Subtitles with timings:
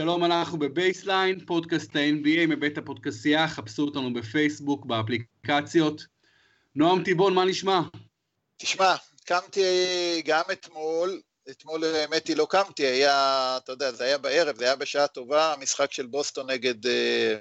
[0.00, 6.02] שלום, אנחנו בבייסליין, פודקאסט ה-NBA מבית הפודקאסטיה, חפשו אותנו בפייסבוק, באפליקציות.
[6.74, 7.80] נועם טיבון, מה נשמע?
[8.56, 8.94] תשמע,
[9.24, 9.62] קמתי
[10.24, 11.20] גם אתמול,
[11.50, 15.52] אתמול האמת היא לא קמתי, היה, אתה יודע, זה היה בערב, זה היה בשעה טובה,
[15.52, 17.36] המשחק של בוסטון נגד אה,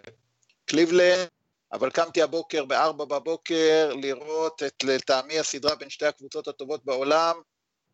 [0.65, 1.27] קליבלנד,
[1.73, 7.35] אבל קמתי הבוקר בארבע בבוקר לראות את לטעמי הסדרה בין שתי הקבוצות הטובות בעולם,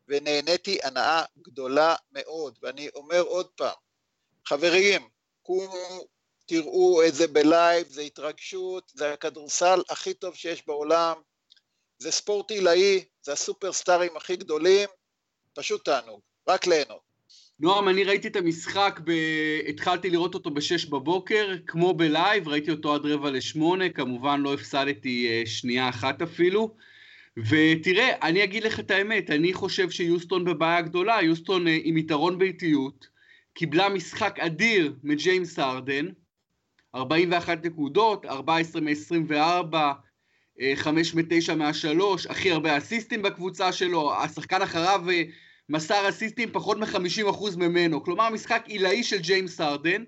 [0.08, 3.85] ונהניתי הנאה גדולה מאוד, ואני אומר עוד פעם,
[4.48, 5.02] חברים,
[5.42, 6.06] קומו,
[6.46, 11.16] תראו את זה ב live, זה התרגשות, זה הכדורסל הכי טוב שיש בעולם,
[11.98, 14.90] זה ספורט עילאי, זה הסופרסטארים הכי גדולים,
[15.54, 17.06] פשוט תענוג, רק ליהנות.
[17.60, 19.12] נועם, אני ראיתי את המשחק, ב...
[19.70, 24.54] התחלתי לראות אותו בשש בבוקר, כמו ב live, ראיתי אותו עד רבע לשמונה, כמובן לא
[24.54, 26.76] הפסדתי אה, שנייה אחת אפילו.
[27.38, 32.38] ותראה, אני אגיד לך את האמת, אני חושב שיוסטון בבעיה גדולה, יוסטון אה, עם יתרון
[32.38, 33.08] ביתיות,
[33.56, 36.06] קיבלה משחק אדיר מג'יימס ארדן,
[36.96, 39.76] 41 נקודות, 14 מ-24,
[40.76, 45.24] 5 מ-9 מה-3, הכי הרבה אסיסטים בקבוצה שלו, השחקן אחריו אה,
[45.70, 50.04] מסר אסיסטים פחות מ-50% ממנו, כלומר משחק עילאי של ג'יימס ארדן,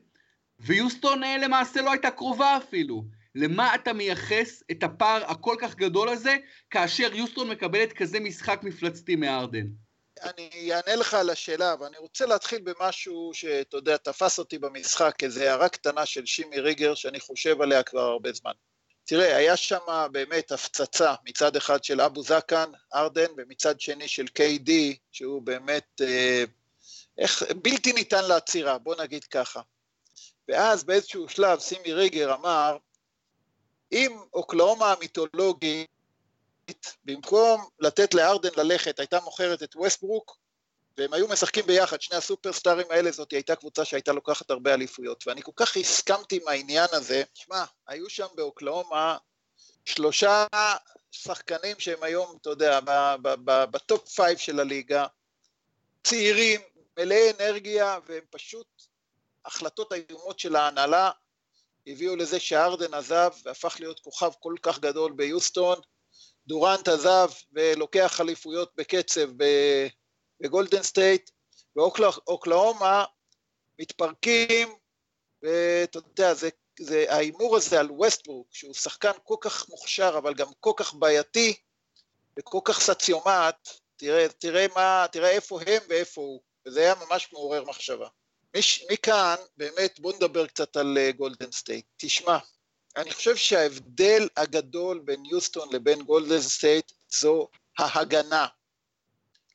[0.59, 3.03] ויוסטון אה, למעשה לא הייתה קרובה אפילו.
[3.35, 6.35] למה אתה מייחס את הפער הכל כך גדול הזה,
[6.69, 9.67] כאשר יוסטון מקבלת כזה משחק מפלצתי מארדן?
[10.23, 15.41] אני אענה לך על השאלה, ואני רוצה להתחיל במשהו שאתה יודע, תפס אותי במשחק, איזו
[15.41, 18.51] הערה קטנה של שימי ריגר, שאני חושב עליה כבר הרבה זמן.
[19.05, 24.71] תראה, היה שם באמת הפצצה מצד אחד של אבו זקן, ארדן, ומצד שני של KD,
[25.11, 26.43] שהוא באמת, אה,
[27.17, 29.61] איך, בלתי ניתן לעצירה, בוא נגיד ככה.
[30.49, 32.77] ואז באיזשהו שלב סימי ריגר אמר,
[33.91, 35.89] אם אוקלהומה המיתולוגית
[37.03, 40.37] במקום לתת להארדן ללכת, הייתה מוכרת את ווסטברוק,
[40.97, 45.41] והם היו משחקים ביחד, שני הסופרסטארים האלה, זאת הייתה קבוצה שהייתה לוקחת הרבה אליפויות, ואני
[45.43, 49.17] כל כך הסכמתי עם העניין הזה, שמע, היו שם באוקלהומה
[49.85, 50.45] שלושה
[51.11, 52.79] שחקנים שהם היום, אתה יודע,
[53.43, 55.05] ב top five של הליגה,
[56.03, 56.61] צעירים,
[56.99, 58.67] מלאי אנרגיה, והם פשוט,
[59.45, 61.11] החלטות איומות של ההנהלה,
[61.87, 65.79] הביאו לזה שהארדן עזב והפך להיות כוכב כל כך גדול ביוסטון,
[66.47, 69.29] דורנט עזב ולוקח אליפויות בקצב
[70.41, 71.29] בגולדן סטייט,
[71.75, 73.05] ואוקלהומה
[73.79, 74.75] מתפרקים,
[75.43, 76.49] ואתה יודע, זה,
[76.79, 81.53] זה ההימור הזה על ווסטברוק, שהוא שחקן כל כך מוכשר, אבל גם כל כך בעייתי,
[82.39, 87.63] וכל כך סתום, תראה, תראה מה, תראה איפה הם ואיפה הוא, וזה היה ממש מעורר
[87.63, 88.07] מחשבה.
[88.91, 91.85] מכאן, באמת, בואו נדבר קצת על גולדן אה, סטייט.
[91.97, 92.37] תשמע,
[92.97, 97.47] אני חושב שההבדל הגדול בין יוסטון לבין גולדן סטייט זו
[97.77, 98.47] ההגנה.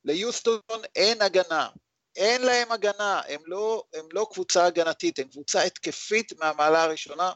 [0.05, 0.61] ליוסטון
[0.97, 1.69] אין הגנה,
[2.17, 7.33] אין להם הגנה, הם לא, הם לא קבוצה הגנתית, הם קבוצה התקפית מהמעלה הראשונה,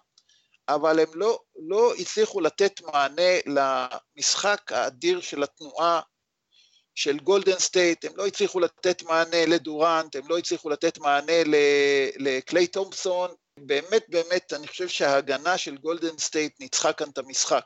[0.68, 6.00] אבל הם לא, לא הצליחו לתת מענה למשחק האדיר של התנועה
[6.94, 11.42] של גולדן סטייט, הם לא הצליחו לתת מענה לדורנט, הם לא הצליחו לתת מענה
[12.18, 17.64] לקליי תומפסון, באמת באמת אני חושב שההגנה של גולדן סטייט ניצחה כאן את המשחק.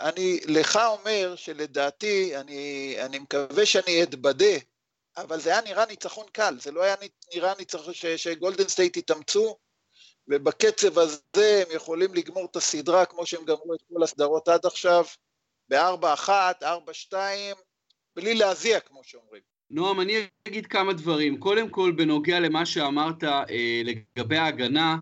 [0.00, 4.54] אני אומר לך שלדעתי, אני, אני מקווה שאני אתבדה,
[5.16, 6.94] אבל זה היה נראה ניצחון קל, זה לא היה
[7.34, 9.56] נראה ניצחון ש, שגולדן סטייט התאמצו,
[10.28, 15.04] ובקצב הזה הם יכולים לגמור את הסדרה כמו שהם גמרו את כל הסדרות עד עכשיו,
[15.68, 16.28] ב-4-1,
[17.12, 17.14] 4-2,
[18.16, 19.42] בלי להזיע כמו שאומרים.
[19.70, 21.40] נועם, אני אגיד כמה דברים.
[21.40, 24.96] קודם כל, בנוגע למה שאמרת אה, לגבי ההגנה,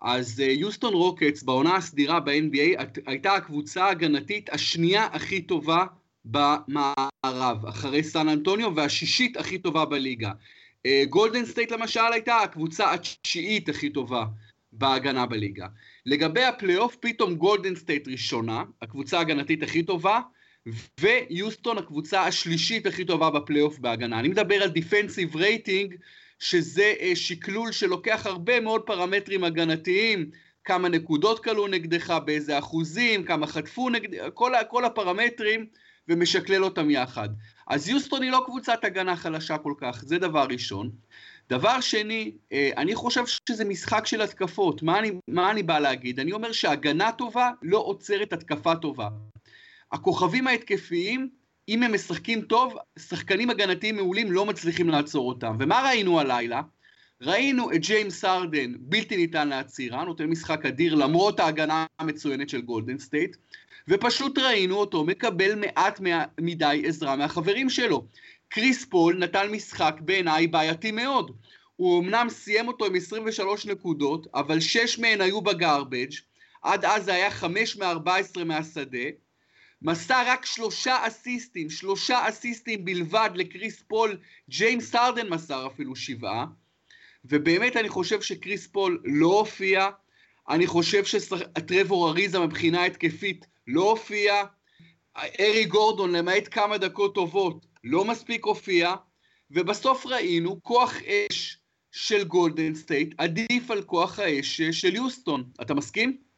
[0.00, 5.84] אז אה, יוסטון רוקטס בעונה הסדירה ב-NBA הייתה הקבוצה ההגנתית השנייה הכי טובה
[6.24, 10.30] במערב, אחרי סן אנטוניו, והשישית הכי טובה בליגה.
[10.86, 14.24] אה, גולדן סטייט למשל הייתה הקבוצה התשיעית הכי טובה
[14.72, 15.66] בהגנה בליגה.
[16.06, 20.20] לגבי הפלייאוף, פתאום גולדן סטייט ראשונה, הקבוצה ההגנתית הכי טובה,
[21.00, 24.20] ויוסטון הקבוצה השלישית הכי טובה בפלייאוף בהגנה.
[24.20, 25.94] אני מדבר על defensive rating,
[26.40, 30.30] שזה אה, שקלול שלוקח הרבה מאוד פרמטרים הגנתיים,
[30.64, 35.66] כמה נקודות קלעו נגדך, באיזה אחוזים, כמה חטפו נגדך, כל, כל הפרמטרים,
[36.08, 37.28] ומשקלל אותם יחד.
[37.66, 40.90] אז יוסטון היא לא קבוצת הגנה חלשה כל כך, זה דבר ראשון.
[41.48, 44.82] דבר שני, אה, אני חושב שזה משחק של התקפות.
[44.82, 46.20] מה אני, מה אני בא להגיד?
[46.20, 49.08] אני אומר שהגנה טובה לא עוצרת התקפה טובה.
[49.92, 51.28] הכוכבים ההתקפיים
[51.70, 55.56] אם הם משחקים טוב, שחקנים הגנתיים מעולים לא מצליחים לעצור אותם.
[55.60, 56.62] ומה ראינו הלילה?
[57.20, 62.98] ראינו את ג'יימס הארדן בלתי ניתן לעצירה, נותן משחק אדיר למרות ההגנה המצוינת של גולדן
[62.98, 63.36] סטייט,
[63.88, 66.00] ופשוט ראינו אותו מקבל מעט
[66.40, 68.06] מדי עזרה מהחברים שלו.
[68.48, 71.30] קריס פול נתן משחק בעיניי בעייתי מאוד.
[71.76, 76.10] הוא אמנם סיים אותו עם 23 נקודות, אבל 6 מהן היו ב garbage,
[76.62, 79.08] עד אז זה היה 5 מ-14 מהשדה,
[79.82, 84.18] מסר רק שלושה אסיסטים, שלושה אסיסטים בלבד לקריס פול,
[84.48, 86.46] ג'יימס הארדן מסר אפילו שבעה,
[87.24, 89.88] ובאמת אני חושב שקריס פול לא הופיע,
[90.48, 94.44] אני חושב שטרבור אריזה מבחינה התקפית לא הופיע,
[95.16, 98.94] אריק גורדון למעט כמה דקות טובות לא מספיק הופיע,
[99.50, 101.58] ובסוף ראינו כוח אש
[101.92, 105.44] של גולדן סטייט עדיף על כוח האש של יוסטון.
[105.62, 106.29] אתה מסכים?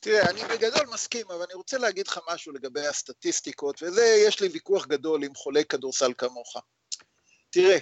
[0.00, 4.48] תראה, אני בגדול מסכים, אבל אני רוצה להגיד לך משהו לגבי הסטטיסטיקות, וזה, יש לי
[4.48, 6.56] ויכוח גדול עם חולי כדורסל כמוך.
[7.50, 7.78] תראה,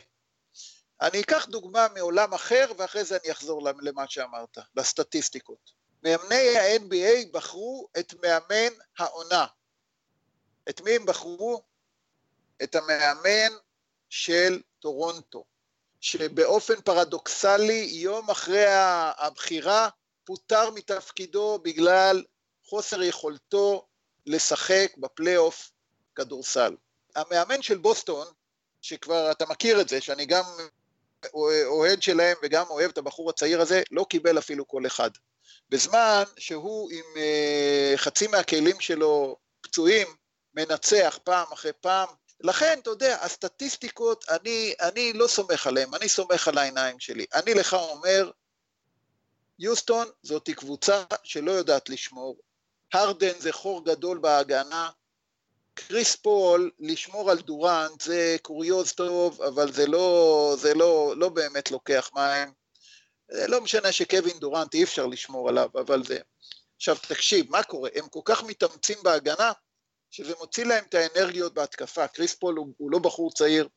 [1.00, 5.70] אני אקח דוגמה מעולם אחר, ואחרי זה אני אחזור למה שאמרת, לסטטיסטיקות.
[6.02, 9.46] מאמני ה-NBA בחרו את מאמן העונה.
[10.68, 11.62] את מי הם בחרו?
[12.62, 13.56] את המאמן
[14.08, 15.44] של טורונטו,
[16.00, 18.64] שבאופן פרדוקסלי, יום אחרי
[19.18, 19.88] הבחירה,
[20.26, 22.24] פוטר מתפקידו בגלל
[22.64, 23.86] חוסר יכולתו
[24.26, 25.70] לשחק בפלייאוף
[26.14, 26.76] כדורסל.
[27.16, 28.26] המאמן של בוסטון,
[28.82, 30.44] שכבר אתה מכיר את זה, שאני גם
[31.66, 35.10] אוהד שלהם וגם אוהב את הבחור הצעיר הזה, לא קיבל אפילו כל אחד.
[35.68, 40.06] בזמן שהוא עם uh, חצי מהכלים שלו פצועים,
[40.54, 42.08] מנצח פעם אחרי פעם.
[42.40, 47.26] לכן, אתה יודע, הסטטיסטיקות, אני, אני לא סומך עליהן, אני סומך על העיניים שלי.
[47.34, 48.30] אני לך אומר,
[49.58, 52.36] יוסטון זאתי קבוצה שלא יודעת לשמור.
[52.92, 54.90] הארדן זה חור גדול בהגנה.
[55.74, 61.70] קריס פול, לשמור על דורנט זה קוריוז טוב, אבל זה לא, זה לא, לא באמת
[61.70, 62.52] מחזיק מים.
[63.30, 66.18] זה לא משנה שקווין דורנט אי אפשר לשמור עליו, אבל זה...
[66.76, 67.90] עכשיו תקשיב, מה קורה?
[67.94, 69.52] הם כל כך מתאמצים בהגנה,
[70.10, 72.08] שזה מוציא להם את האנרגיות בהתקפה.
[72.08, 73.68] קריס פול הוא, הוא לא בחור צעיר.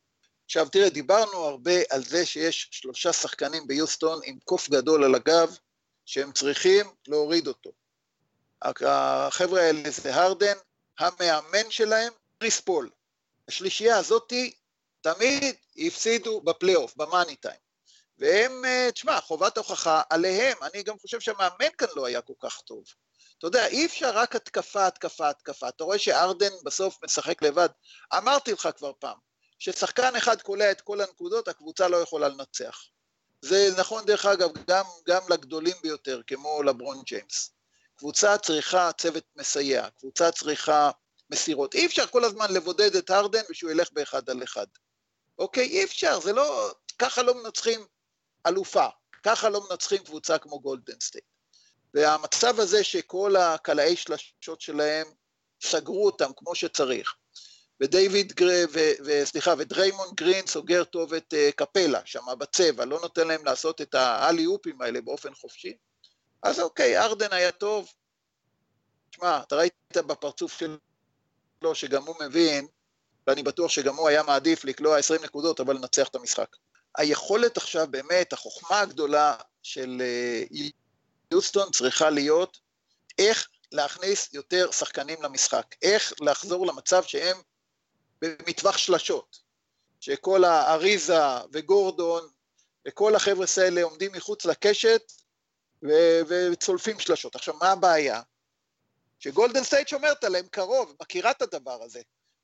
[0.44, 5.56] עכשיו תראה, דיברנו הרבה על זה שיש שלושה שחקנים ביוסטון עם קוף גדול על הגב,
[6.10, 7.70] שהם צריכים להוריד אותו.
[8.62, 10.56] החבר'ה האלה זה הרדן,
[10.98, 12.90] המאמן שלהם, קריס פול.
[13.48, 14.54] השלישייה הזאתי
[15.00, 17.60] תמיד הפסידו בפלייאוף, במאני טיים.
[18.18, 22.60] והם, אה, תשמע, חובת הוכחה עליהם, אני גם חושב שהמאמן כאן לא היה כל כך
[22.60, 22.84] טוב.
[23.38, 25.68] אתה יודע, אי אפשר רק התקפה, התקפה, התקפה.
[25.68, 27.68] אתה רואה שארדן בסוף משחק לבד.
[28.16, 29.18] אמרתי לך כבר פעם,
[29.58, 32.78] ששחקן אחד קולע את כל הנקודות, הקבוצה לא יכולה לנצח.
[33.42, 37.52] זה נכון דרך אגב גם, גם לגדולים ביותר, כמו לברון ג'יימס.
[37.96, 40.90] קבוצה צריכה צוות מסייע, קבוצה צריכה
[41.30, 41.74] מסירות.
[41.74, 44.66] אי אפשר כל הזמן לבודד את הרדן ושהוא ילך באחד על אחד.
[45.38, 45.66] אוקיי?
[45.66, 46.70] אי אפשר, זה לא...
[46.98, 47.86] ככה לא מנצחים
[48.46, 48.86] אלופה,
[49.22, 51.24] ככה לא מנצחים קבוצה כמו גולדן סטייט.
[51.94, 55.06] והמצב הזה שכל הקלעי שלשות שלהם
[55.62, 57.14] סגרו אותם כמו שצריך,
[57.80, 58.32] ודייוויד,
[59.04, 63.94] וסליחה, ודריימון גרין סוגר טוב את uh, קפלה שם בצבע, לא נותן להם לעשות את
[63.94, 65.76] האלי-אופים האלה באופן חופשי,
[66.42, 67.92] אז אוקיי, ארדן היה טוב.
[69.10, 72.66] תשמע, אתה ראית בפרצוף שלו שגם הוא מבין,
[73.26, 76.56] ואני בטוח שגם הוא היה מעדיף לקלוע 20 נקודות, אבל לנצח את המשחק.
[76.98, 80.02] היכולת עכשיו, באמת, החוכמה הגדולה של
[81.32, 82.58] יוסטון צריכה להיות
[83.18, 87.36] איך להכניס יותר שחקנים למשחק, איך לחזור למצב שהם
[88.22, 89.38] במטווח שלשות,
[90.00, 91.20] שכל האריזה
[91.52, 92.28] וגורדון
[92.88, 95.12] וכל החבר'ה האלה עומדים מחוץ לקשת
[95.82, 97.34] ו- וצולפים שלשות.
[97.34, 98.22] עכשיו, מה הבעיה?
[99.18, 102.00] שגולדן סטייט שומרת עליהם קרוב, מכירה את הדבר הזה.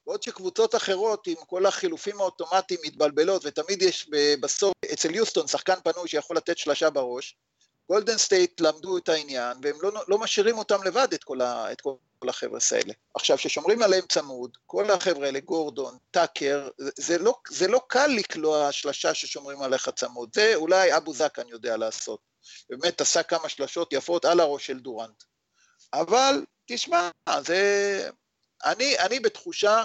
[0.06, 4.10] בעוד שקבוצות אחרות עם כל החילופים האוטומטיים מתבלבלות, ותמיד יש
[4.40, 7.36] בסוף אצל יוסטון שחקן פנוי שיכול לתת שלשה בראש,
[7.88, 11.80] גולדן סטייט למדו את העניין, והם לא, לא משאירים אותם לבד, את כל, ה, את
[11.80, 12.92] כל החבר'ה האלה.
[13.14, 18.06] עכשיו, כששומרים עליהם צמוד, כל החבר'ה האלה, גורדון, טאקר, זה, זה, לא, זה לא קל
[18.06, 20.30] לקלוע שלשה ששומרים עליך צמוד.
[20.34, 22.20] זה אולי אבו זקן יודע לעשות.
[22.70, 25.22] באמת עשה כמה שלשות יפות על הראש של דורנט.
[25.92, 28.10] אבל, תשמע, זה...
[28.64, 29.84] אני, אני בתחושה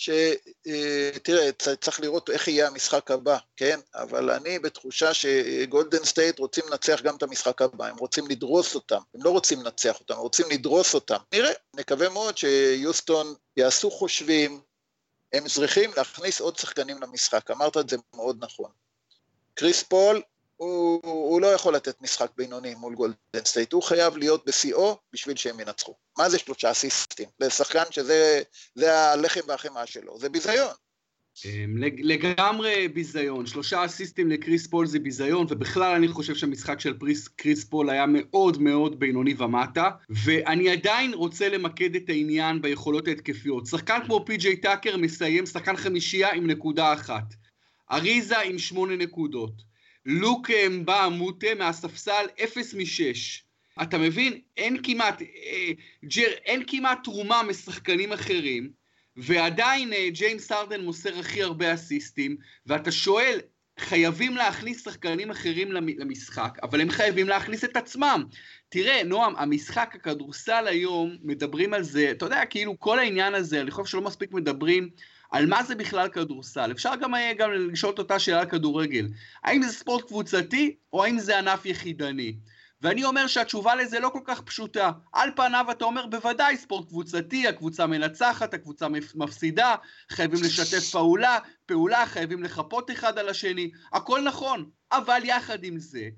[0.00, 3.80] שתראה, אה, צריך לראות איך יהיה המשחק הבא, כן?
[3.94, 9.00] אבל אני בתחושה שגולדן סטייט רוצים לנצח גם את המשחק הבא, הם רוצים לדרוס אותם,
[9.14, 11.16] הם לא רוצים לנצח אותם, הם רוצים לדרוס אותם.
[11.32, 14.60] נראה, נקווה מאוד שיוסטון יעשו חושבים,
[15.32, 18.70] הם צריכים להכניס עוד שחקנים למשחק, אמרת את זה מאוד נכון.
[19.54, 20.22] קריס פול
[20.60, 25.36] הוא, הוא לא יכול לתת משחק בינוני מול גולדן סטייט, הוא חייב להיות בשיאו בשביל
[25.36, 25.94] שהם ינצחו.
[26.18, 27.28] מה זה שלושה אסיסטים?
[27.40, 28.42] לשחקן שזה
[28.76, 30.72] הלחם והחמאה שלו, זה ביזיון.
[31.44, 37.28] אמ, לגמרי ביזיון, שלושה אסיסטים לקריס פול זה ביזיון, ובכלל אני חושב שהמשחק של פריס,
[37.28, 39.90] קריס פול היה מאוד מאוד בינוני ומטה,
[40.24, 43.66] ואני עדיין רוצה למקד את העניין ביכולות ההתקפיות.
[43.66, 47.34] שחקן כמו פי.ג'יי טאקר מסיים שחקן חמישייה עם נקודה אחת.
[47.92, 49.69] אריזה עם שמונה נקודות.
[50.06, 53.42] לוק אמבה מוטה מהספסל 0 מ-6.
[53.82, 54.40] אתה מבין?
[54.56, 55.72] אין כמעט, אה,
[56.04, 58.70] ג'ר, אין כמעט תרומה משחקנים אחרים,
[59.16, 63.40] ועדיין אה, ג'יימס ארדן מוסר הכי הרבה אסיסטים, ואתה שואל,
[63.78, 68.24] חייבים להכניס שחקנים אחרים למשחק, אבל הם חייבים להכניס את עצמם.
[68.68, 73.70] תראה, נועם, המשחק, הכדורסל היום, מדברים על זה, אתה יודע, כאילו כל העניין הזה, אני
[73.70, 74.90] חושב שלא מספיק מדברים
[75.30, 76.70] על מה זה בכלל כדורסל.
[76.70, 79.08] אפשר גם, אה, גם לשאול את אותה שאלה על כדורגל.
[79.44, 82.36] האם זה ספורט קבוצתי, או האם זה ענף יחידני?
[82.82, 84.90] ואני אומר שהתשובה לזה לא כל כך פשוטה.
[85.12, 89.74] על פניו אתה אומר בוודאי ספורט קבוצתי, הקבוצה מנצחת, הקבוצה מפסידה,
[90.10, 96.08] חייבים לשתף פעולה, פעולה, חייבים לחפות אחד על השני, הכל נכון, אבל יחד עם זה,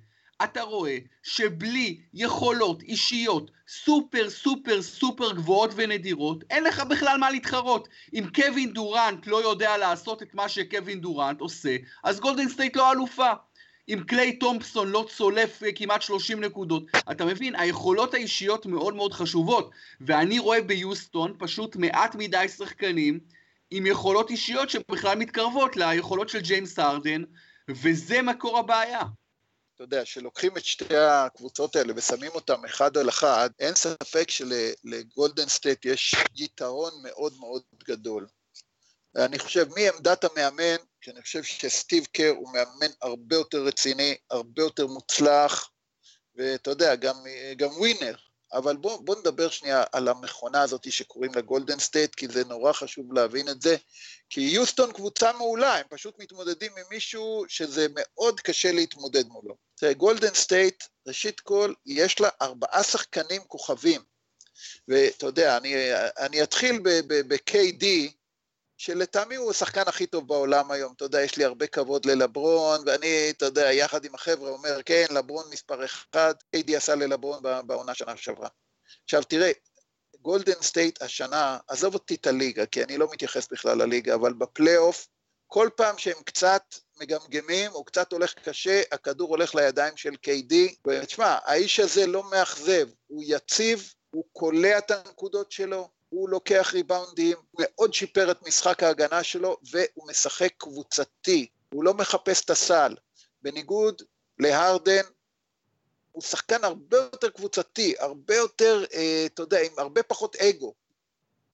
[0.44, 7.88] אתה רואה שבלי יכולות אישיות סופר סופר סופר גבוהות ונדירות, אין לך בכלל מה להתחרות.
[8.14, 12.92] אם קווין דורנט לא יודע לעשות את מה שקווין דורנט עושה, אז גולדן סטייט לא
[12.92, 13.32] אלופה.
[13.88, 16.84] אם קליי תומפסון לא צולף אה, כמעט 30 נקודות.
[17.10, 19.70] אתה מבין, היכולות האישיות מאוד מאוד חשובות,
[20.00, 23.20] ואני רואה ביוסטון פשוט מעט מדי שחקנים
[23.70, 27.22] עם יכולות אישיות שבכלל מתקרבות ליכולות של ג'יימס הארדן,
[27.68, 29.02] וזה מקור הבעיה.
[29.82, 35.48] אתה יודע, שלוקחים את שתי הקבוצות האלה ושמים אותם אחד על אחד, אין ספק שלגולדן
[35.48, 38.26] סטייט יש יתרון מאוד מאוד גדול.
[39.16, 44.62] אני חושב, מעמדת המאמן, כי אני חושב שסטיב קר הוא מאמן הרבה יותר רציני, הרבה
[44.62, 45.70] יותר מוצלח,
[46.34, 47.16] ואתה יודע, גם,
[47.56, 48.14] גם winner.
[48.52, 52.72] אבל בואו בוא נדבר שנייה על המכונה הזאת שקוראים לה גולדן סטייט, כי זה נורא
[52.72, 53.76] חשוב להבין את זה.
[54.30, 59.56] כי יוסטון קבוצה מעולה, הם פשוט מתמודדים עם מישהו שזה מאוד קשה להתמודד מולו.
[59.74, 64.00] תראה, גולדן סטייט, ראשית כל, יש לה ארבעה שחקנים כוכבים.
[64.88, 65.74] ואתה יודע, אני,
[66.18, 67.84] אני אתחיל ב-KD,
[68.84, 73.30] שלטעמי הוא השחקן הכי טוב בעולם היום, אתה יודע, יש לי הרבה כבוד ללברון, ואני,
[73.30, 78.16] אתה יודע, יחד עם החבר'ה אומר, כן, לברון מספר אחד, KD עשה ללברון בעונה שנה
[78.16, 78.48] שעברה.
[79.04, 79.50] עכשיו תראה,
[80.20, 85.08] גולדן סטייט השנה, עזוב אותי את הליגה, כי אני לא מתייחס בכלל לליגה, אבל בפלייאוף,
[85.46, 86.62] כל פעם שהם קצת
[87.00, 90.54] מגמגמים, או קצת הולך קשה, הכדור הולך לידיים של KD,
[90.86, 97.36] ותשמע, האיש הזה לא מאכזב, הוא יציב, הוא קולע את הנקודות שלו, הוא לוקח ריבאונדים,
[97.58, 102.94] מאוד שיפר את משחק ההגנה שלו, והוא משחק קבוצתי, הוא לא מחפש את הסל.
[103.42, 104.02] בניגוד
[104.38, 105.02] להרדן,
[106.12, 110.74] הוא שחקן הרבה יותר קבוצתי, הרבה יותר, אה, אתה יודע, עם הרבה פחות אגו.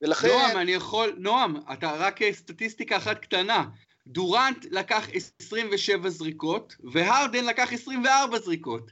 [0.01, 0.27] ולכן...
[0.27, 3.65] נועם, אני יכול, נועם, אתה רק סטטיסטיקה אחת קטנה.
[4.07, 5.07] דורנט לקח
[5.39, 8.91] 27 זריקות, והרדן לקח 24 זריקות.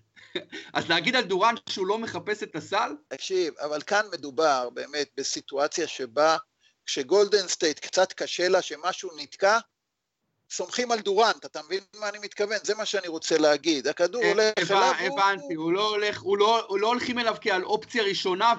[0.74, 2.92] אז להגיד על דורנט שהוא לא מחפש את הסל?
[3.08, 6.38] תקשיב, אבל כאן מדובר באמת בסיטואציה שבה
[6.86, 9.60] כשגולדן סטייט קצת קשה לה, שמשהו נתקע,
[10.50, 12.58] סומכים על דורנט, אתה מבין מה אני מתכוון?
[12.64, 13.88] זה מה שאני רוצה להגיד.
[13.88, 14.94] הכדור אה, הולך אליו...
[15.00, 18.54] הבנתי, הוא לא הולך, הוא לא, הוא לא הולכים אליו כעל אופציה ראשונה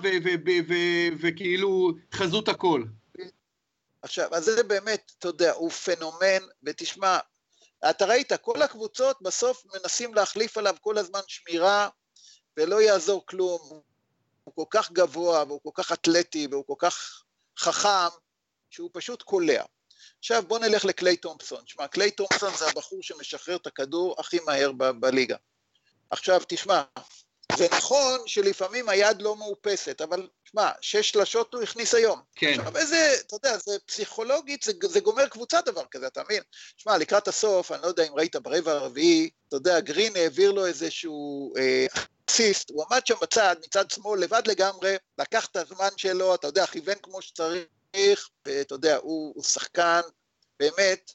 [1.21, 2.83] וכאילו חזות הכל.
[4.03, 7.19] עכשיו, אז זה באמת, אתה יודע, הוא פנומן, ותשמע,
[7.91, 11.89] אתה ראית, כל הקבוצות בסוף מנסים להחליף עליו כל הזמן שמירה,
[12.57, 13.81] ולא יעזור כלום.
[14.45, 17.23] הוא כל כך גבוה, והוא כל כך אתלטי, והוא כל כך
[17.59, 18.09] חכם,
[18.71, 19.65] שהוא פשוט קולע.
[20.19, 21.67] עכשיו בוא נלך לקליי תומפסון.
[21.67, 25.37] שמע, קליי תומפסון זה הבחור שמשחרר את הכדור הכי מהר ב- בליגה.
[26.11, 26.83] עכשיו תשמע,
[27.57, 32.21] זה נכון שלפעמים היד לא מאופסת, אבל שמע, שש שלשות הוא הכניס היום.
[32.37, 32.55] כן.
[32.59, 36.43] עכשיו איזה, אתה יודע, זה פסיכולוגית, זה, זה גומר קבוצה דבר כזה, אתה מבין?
[36.77, 40.67] שמע, לקראת הסוף, אני לא יודע אם ראית ברבע הרביעי, אתה יודע, גרין העביר לו
[40.67, 41.87] איזשהו אה,
[42.31, 46.67] אסיסט, הוא עמד שם בצד, מצד שמאל, לבד לגמרי, לקח את הזמן שלו, אתה יודע,
[46.67, 50.01] כיוון כמו שצריך, ואתה יודע, הוא, הוא שחקן,
[50.61, 51.13] באמת,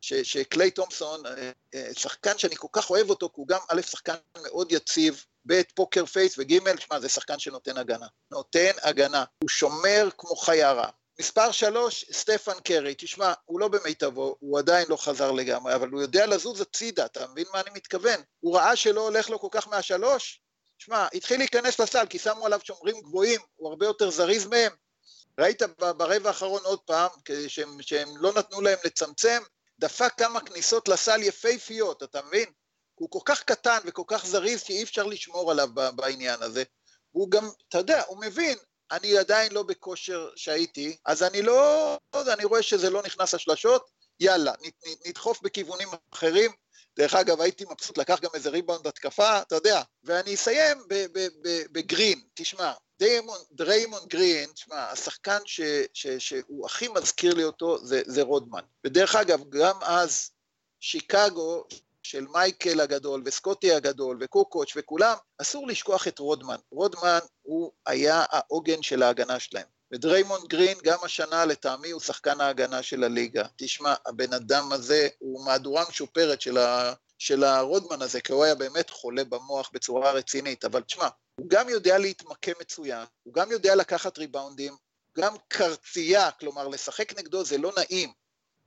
[0.00, 3.82] ש, שקליי תומפסון, אה, אה, שחקן שאני כל כך אוהב אותו, כי הוא גם א',
[3.82, 8.06] שחקן מאוד יציב, ב', פוקר פייס, וג', שמע, זה שחקן שנותן הגנה.
[8.30, 9.24] נותן הגנה.
[9.42, 10.88] הוא שומר כמו חיירה.
[11.20, 16.02] מספר שלוש, סטפן קרי, תשמע, הוא לא במיטבו, הוא עדיין לא חזר לגמרי, אבל הוא
[16.02, 18.20] יודע לזוז הצידה, אתה מבין מה אני מתכוון?
[18.40, 20.40] הוא ראה שלא הולך לו כל כך מהשלוש,
[20.78, 24.72] תשמע, התחיל להיכנס לסל, כי שמו עליו שומרים גבוהים, הוא הרבה יותר זריז מהם.
[25.40, 27.10] ראית ברבע האחרון עוד פעם,
[27.48, 29.42] שהם, שהם לא נתנו להם לצמצם,
[29.78, 32.46] דפק כמה כניסות לסל יפהפיות, אתה מבין?
[32.94, 36.62] הוא כל כך קטן וכל כך זריז שאי אפשר לשמור עליו בעניין הזה.
[37.10, 38.58] הוא גם, אתה יודע, הוא מבין,
[38.92, 44.52] אני עדיין לא בכושר שהייתי, אז אני לא, אני רואה שזה לא נכנס השלשות, יאללה,
[45.06, 46.52] נדחוף בכיוונים אחרים.
[46.96, 49.82] דרך אגב, הייתי מבסוט, לקח גם איזה ריבאונד התקפה, אתה יודע.
[50.04, 50.78] ואני אסיים
[51.72, 55.60] בגרין, תשמע, דיימון, דריימון גרין, תשמע, השחקן ש,
[55.92, 58.62] ש, שהוא הכי מזכיר לי אותו זה, זה רודמן.
[58.86, 60.30] ודרך אגב, גם אז
[60.80, 61.64] שיקגו
[62.12, 66.56] של מייקל הגדול וסקוטי הגדול וקוקוץ' וכולם, אסור לשכוח את רודמן.
[66.70, 69.66] רודמן הוא היה העוגן של ההגנה שלהם.
[69.92, 73.44] ודריימונד גרין גם השנה לטעמי הוא שחקן ההגנה של הליגה.
[73.56, 78.54] תשמע, הבן אדם הזה הוא מהדורה משופרת של, ה, של הרודמן הזה, כי הוא היה
[78.54, 81.08] באמת חולה במוח בצורה רצינית, אבל תשמע,
[81.40, 84.76] הוא גם יודע להתמקם מצוין, הוא גם יודע לקחת ריבאונדים,
[85.18, 88.12] גם קרצייה, כלומר לשחק נגדו זה לא נעים.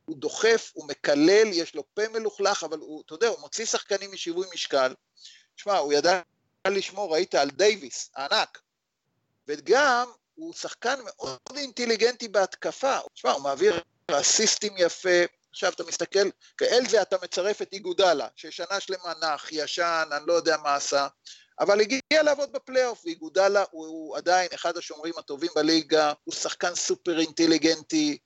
[0.05, 4.11] הוא דוחף, הוא מקלל, יש לו פה מלוכלך, אבל הוא, אתה יודע, הוא מוציא שחקנים
[4.11, 4.93] משיווי משקל.
[5.55, 6.21] תשמע, הוא ידע
[6.67, 8.61] לשמור, ראית, על דייוויס, הענק.
[9.47, 12.97] וגם, הוא שחקן מאוד אינטליגנטי בהתקפה.
[13.13, 13.81] תשמע, הוא מעביר
[14.11, 15.25] אסיסטים יפה.
[15.51, 20.33] עכשיו אתה מסתכל, כאל זה אתה מצרף את איגודלה, ששנה שלמה נח, ישן, אני לא
[20.33, 21.07] יודע מה עשה.
[21.59, 27.19] אבל הגיע לעבוד בפלייאוף, ואיגודלה הוא, הוא עדיין אחד השומרים הטובים בליגה, הוא שחקן סופר
[27.19, 28.17] אינטליגנטי,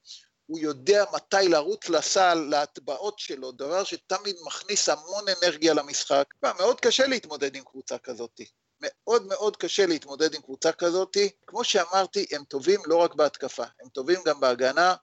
[0.50, 6.26] הוא יודע מתי לרוץ לסל, להטבעות שלו, דבר שתמיד מכניס המון אנרגיה למשחק.
[6.44, 8.42] מאוד קשה להתמודד עם קבוצה כזאת.
[8.82, 11.18] מאוד מאוד קשה להתמודד עם קבוצה כזאת.
[11.48, 14.96] כמו שאמרתי, הם טובים לא רק בהתקפה, הם טובים גם בהגנה,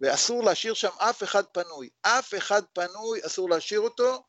[0.00, 1.88] ואסור להשאיר שם אף אחד פנוי.
[2.02, 4.22] אף אחד פנוי, אסור להשאיר אותו,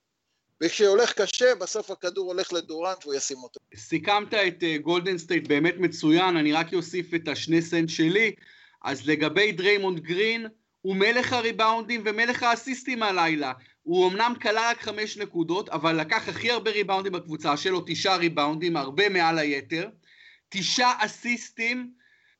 [0.64, 3.60] וכשהולך קשה, בסוף הכדור הולך לדורנט והוא ישים אותו.
[3.76, 8.36] סיכמת את גולדן אה, סטייט באמת מצוין, אני רק אוסיף את השני סנט שלי.
[8.84, 10.48] אז לגבי דריימונד גרין,
[10.82, 13.54] הוא מלך הריבאונדים ומלך האסיסטים הלילה.
[13.84, 18.78] הוא אמנם קלע רק חמש נקודות, אבל לקח הכי הרבה ריבאונדים בקבוצה שלו, תשעה ריבאונדים,
[18.78, 19.90] הרבה מעל היתר.
[20.50, 21.92] תשעה אסיסטים,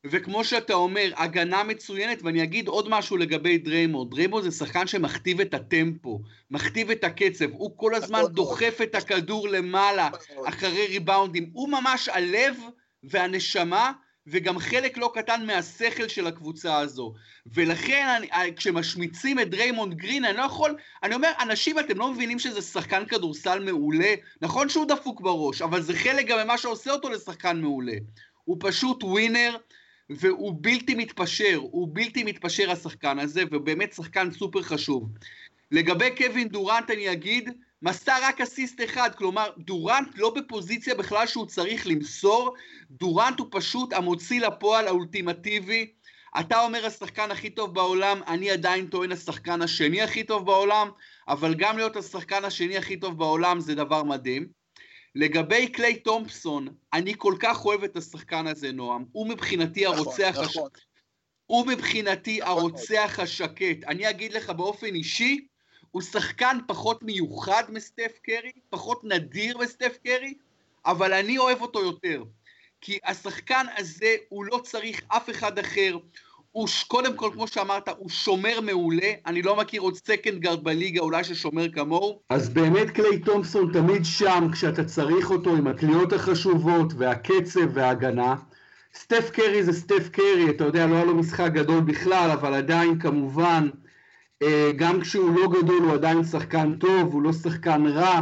[0.06, 4.10] וכמו שאתה אומר, הגנה מצוינת, ואני אגיד עוד משהו לגבי דריימונד.
[4.10, 9.48] דריימונד זה שחקן שמכתיב את הטמפו, מכתיב את הקצב, הוא כל הזמן דוחף את הכדור
[9.48, 10.08] למעלה,
[10.44, 11.50] אחרי ריבאונדים.
[11.52, 12.56] הוא ממש הלב
[13.02, 13.92] והנשמה
[14.30, 17.14] וגם חלק לא קטן מהשכל של הקבוצה הזו.
[17.46, 22.38] ולכן אני, כשמשמיצים את דריימונד גרין, אני לא יכול, אני אומר, אנשים, אתם לא מבינים
[22.38, 24.14] שזה שחקן כדורסל מעולה?
[24.42, 27.96] נכון שהוא דפוק בראש, אבל זה חלק גם ממה שעושה אותו לשחקן מעולה.
[28.44, 29.56] הוא פשוט ווינר,
[30.10, 35.08] והוא בלתי מתפשר, הוא בלתי מתפשר השחקן הזה, ובאמת שחקן סופר חשוב.
[35.70, 37.50] לגבי קווין דורנט אני אגיד,
[37.82, 42.54] מסר רק אסיסט אחד, כלומר דורנט לא בפוזיציה בכלל שהוא צריך למסור,
[42.90, 45.92] דורנט הוא פשוט המוציא לפועל האולטימטיבי.
[46.40, 50.90] אתה אומר השחקן הכי טוב בעולם, אני עדיין טוען השחקן השני הכי טוב בעולם,
[51.28, 54.48] אבל גם להיות השחקן השני הכי טוב בעולם זה דבר מדהים.
[55.14, 59.04] לגבי קליי תומפסון, אני כל כך אוהב את השחקן הזה, נועם.
[59.12, 60.38] הוא מבחינתי נכון, הרוצח...
[60.42, 60.68] נכון.
[60.76, 60.82] הש...
[61.46, 63.84] הוא מבחינתי נכון הרוצח השקט.
[63.86, 65.46] אני אגיד לך באופן אישי,
[65.90, 70.34] הוא שחקן פחות מיוחד מסטף קרי, פחות נדיר מסטף קרי,
[70.86, 72.22] אבל אני אוהב אותו יותר.
[72.80, 75.96] כי השחקן הזה, הוא לא צריך אף אחד אחר.
[76.52, 79.12] הוא קודם כל, כמו שאמרת, הוא שומר מעולה.
[79.26, 82.20] אני לא מכיר עוד second guard בליגה, אולי ששומר כמוהו.
[82.30, 88.34] אז באמת קליי תומפסון תמיד שם כשאתה צריך אותו עם הקליעות החשובות והקצב וההגנה.
[88.94, 92.98] סטף קרי זה סטף קרי, אתה יודע, לא היה לו משחק גדול בכלל, אבל עדיין
[92.98, 93.68] כמובן
[94.76, 98.20] גם כשהוא לא גדול הוא עדיין שחקן טוב, הוא לא שחקן רע,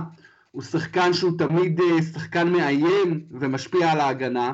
[0.51, 4.53] הוא שחקן שהוא תמיד אה, שחקן מאיים ומשפיע על ההגנה.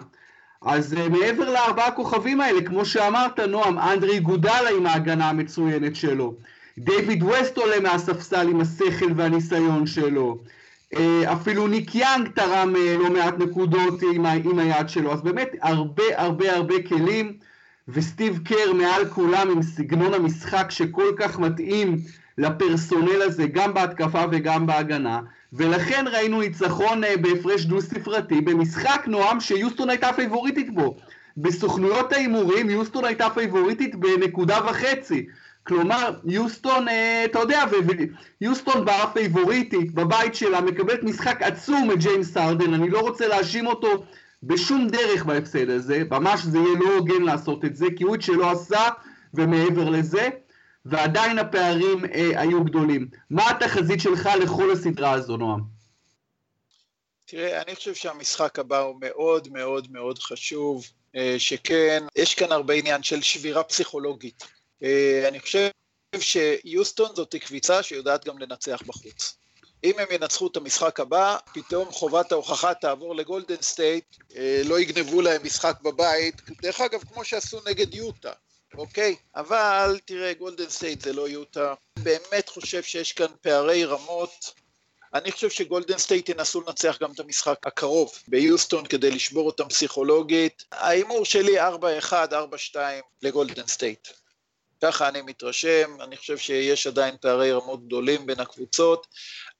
[0.62, 6.34] אז אה, מעבר לארבעה כוכבים האלה, כמו שאמרת נועם, אנדרי גודלה עם ההגנה המצוינת שלו,
[6.78, 10.38] דיוויד ווסט עולה מהספסל עם השכל והניסיון שלו,
[11.24, 14.02] אפילו ניק יאנג תרם לא מעט נקודות
[14.44, 17.38] עם היד שלו, אז באמת הרבה הרבה הרבה כלים.
[17.88, 21.96] וסטיב קר מעל כולם עם סגנון המשחק שכל כך מתאים
[22.38, 25.20] ל personnel הזה, גם בהתקפה וגם בהגנה,
[25.52, 30.96] ולכן ראינו ניצחון אה, בהפרש דו ספרתי במשחק נועם שיוסטון הייתה פייבוריטית בו.
[31.36, 35.26] בסוכנויות ההימורים יוסטון הייתה פייבוריטית בנקודה וחצי.
[35.66, 37.64] כלומר, יוסטון, אה, אתה יודע,
[38.40, 44.04] יוסטון באה פייבוריטית בבית שלה, מקבלת משחק עצום מג'יימס ארדן, אני לא רוצה להאשים אותו
[44.42, 48.22] בשום דרך בהפסד הזה, ממש זה יהיה לא הוגן לעשות את זה, כי הוא את
[48.22, 48.88] שלו עשה
[49.34, 50.28] ומעבר לזה,
[50.84, 53.08] ועדיין הפערים אה, היו גדולים.
[53.30, 55.60] מה התחזית שלך לכל הסדרה הזו, נועם?
[57.24, 62.74] תראה, אני חושב שהמשחק הבא הוא מאוד מאוד מאוד חשוב, אה, שכן, יש כאן הרבה
[62.74, 64.44] עניין של שבירה פסיכולוגית.
[64.82, 65.68] אה, אני חושב
[66.20, 69.41] שיוסטון זאת קבוצה שיודעת גם לנצח בחוץ.
[69.84, 74.04] אם הם ינצחו את המשחק הבא, פתאום חובת ההוכחה תעבור לגולדן סטייט,
[74.36, 78.32] אה, לא יגנבו להם משחק בבית, דרך אגב, כמו שעשו נגד יוטה,
[78.78, 79.16] אוקיי?
[79.36, 81.74] אבל תראה, גולדן סטייט זה לא יוטה.
[81.98, 84.54] באמת חושב שיש כאן פערי רמות.
[85.14, 90.64] אני חושב שגולדן סטייט ינסו לנצח גם את המשחק הקרוב ביוסטון כדי לשבור אותם פסיכולוגית.
[90.72, 91.62] ההימור שלי 4-1,
[92.74, 92.76] 4-2
[93.22, 94.08] לגולדן סטייט.
[94.82, 99.06] ככה אני מתרשם, אני חושב שיש עדיין פערי רמות גדולים בין הקבוצות.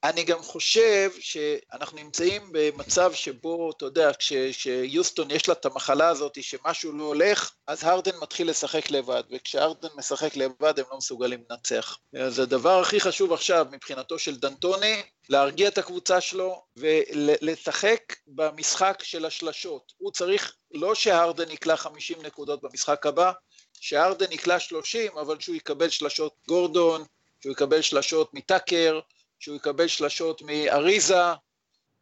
[0.05, 6.43] אני גם חושב שאנחנו נמצאים במצב שבו, אתה יודע, כשיוסטון יש לה את המחלה הזאת
[6.43, 11.99] שמשהו לא הולך, אז הרדן מתחיל לשחק לבד, וכשהרדן משחק לבד הם לא מסוגלים לנצח.
[12.17, 19.25] אז הדבר הכי חשוב עכשיו מבחינתו של דנטוני, להרגיע את הקבוצה שלו ולשחק במשחק של
[19.25, 19.93] השלשות.
[19.99, 23.33] הוא צריך, לא שהרדן יקלע 50 נקודות במשחק הבא,
[23.81, 27.05] שהרדן יקלע 30, אבל שהוא יקבל שלשות גורדון,
[27.43, 29.01] שהוא יקבל שלשות מטאקר,
[29.43, 31.23] שהוא יקבל שלשות מאריזה,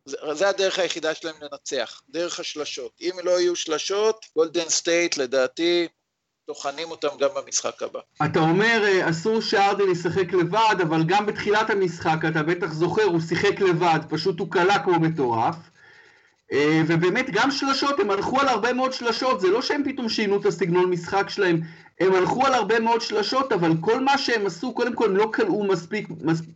[0.05, 2.92] זה, הדרך היחידה שלהם לנצח, דרך השלשות.
[3.00, 5.88] אם לא יהיו שלשות, גולדן סטייט לדעתי
[6.46, 8.00] טוחנים אותם גם במשחק הבא.
[8.24, 13.20] אתה אומר, אה, אסור שארדן ישחק לבד, אבל גם בתחילת המשחק, אתה בטח זוכר, הוא
[13.20, 15.57] שיחק לבד, פשוט הוא קלע כמו מטורף.
[16.52, 20.36] אה, ובאמת גם שלשות, הם הלכו על הרבה מאוד שלשות, זה לא שהם פתאום שינו
[20.36, 21.60] את הסגנון משחק שלהם,
[22.00, 25.28] הם הלכו על הרבה מאוד שלשות, אבל כל מה שהם עשו, קודם כל הם לא
[25.32, 26.08] קלעו מספיק,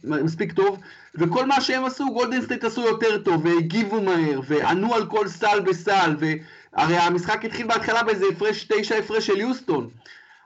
[0.05, 0.79] מספיק טוב,
[1.15, 5.59] וכל מה שהם עשו, גולדן סטייט עשו יותר טוב, והגיבו מהר, וענו על כל סל
[5.67, 9.91] וסל, והרי המשחק התחיל בהתחלה באיזה הפרש, תשע הפרש של יוסטון.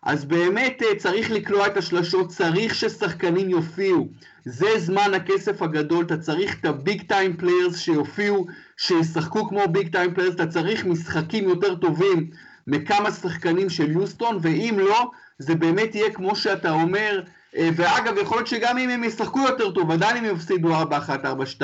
[0.03, 4.09] אז באמת אה, צריך לקלוע את השלשות, צריך ששחקנים יופיעו.
[4.45, 8.47] זה זמן הכסף הגדול, אתה צריך את ה big time players שיופיעו,
[8.79, 12.31] שישחקו כמו big time players, אתה צריך משחקים יותר טובים
[12.67, 17.23] מכמה שחקנים של יוסטון, ואם לא, זה באמת יהיה כמו שאתה אומר,
[17.57, 21.63] אה, ואגב, יכול להיות שגם אם הם ישחקו יותר טוב, עדיין הם יפסידו 4-1-4-2.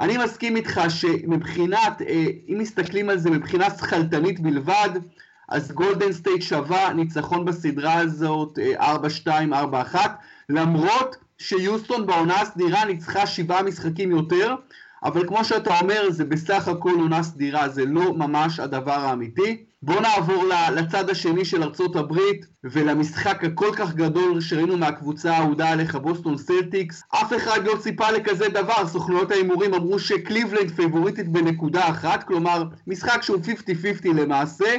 [0.00, 4.90] אני מסכים איתך שמבחינת, אה, אם מסתכלים על זה מבחינה שכלתנית בלבד,
[5.48, 9.94] אז גולדן סטייט שווה ניצחון בסדרה הזאת 4-2, אה, 4-1,
[10.48, 14.54] למרות שיוסטון בעונה הסדירה ניצחה שבעה משחקים יותר,
[15.04, 19.64] אבל כמו שאתה אומר, זה בסך הכל עונה סדירה, זה לא ממש הדבר האמיתי.
[19.82, 20.44] בואו נעבור
[20.76, 27.02] לצד השני של ארצות הברית ולמשחק הכל כך גדול שראינו מהקבוצה האהודה עליך, בוסטון סלטיקס.
[27.08, 33.22] אף אחד לא ציפה לכזה דבר, סוכנויות ההימורים אמרו שקליבלנד פייבוריטית בנקודה אחת, כלומר משחק
[33.22, 33.38] שהוא
[34.04, 34.76] 50-50 למעשה,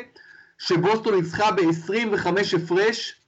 [0.59, 3.21] שבוסטון ניצחה ב-25 הפרש.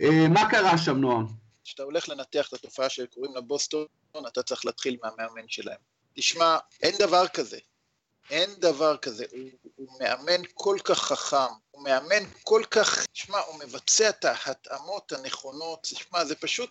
[0.00, 1.26] אה, מה קרה שם, נועם?
[1.64, 3.84] כשאתה הולך לנתח את התופעה שקוראים לה בוסטון,
[4.28, 5.89] אתה צריך להתחיל מהמאמן שלהם.
[6.14, 7.58] תשמע, אין דבר כזה.
[8.30, 9.24] אין דבר כזה.
[9.30, 15.12] הוא, הוא מאמן כל כך חכם, הוא מאמן כל כך, תשמע, הוא מבצע את ההתאמות
[15.12, 16.70] הנכונות, תשמע, זה פשוט,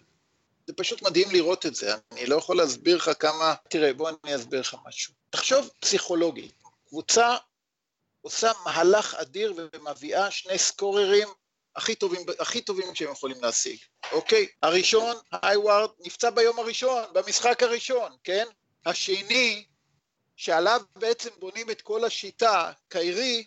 [0.67, 1.95] זה פשוט מדהים לראות את זה.
[2.11, 3.55] אני לא יכול להסביר לך כמה...
[3.69, 5.13] תראה, בוא אני אסביר לך משהו.
[5.29, 6.51] תחשוב פסיכולוגי,
[6.87, 7.37] קבוצה
[8.21, 11.27] עושה מהלך אדיר ומביאה שני סקוררים
[11.75, 13.77] הכי טובים, הכי טובים שהם יכולים להשיג,
[14.11, 14.47] אוקיי?
[14.61, 18.45] הראשון, היוורד, נפצע ביום הראשון, במשחק הראשון, כן?
[18.85, 19.65] השני,
[20.35, 23.45] שעליו בעצם בונים את כל השיטה, קיירי,